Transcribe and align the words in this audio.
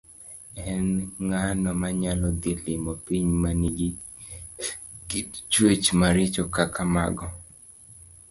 En 0.71 0.85
ng'ano 1.27 1.69
manyalo 1.81 2.29
dhi 2.41 2.53
limo 2.65 2.93
piny 3.05 3.29
ma 3.41 3.49
nigi 3.61 3.89
kit 5.09 5.29
chwech 5.51 5.85
maricho 5.99 6.43
kaka 6.55 6.83
mago? 6.93 7.27